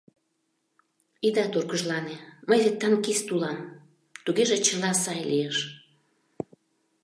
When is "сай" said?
5.03-5.21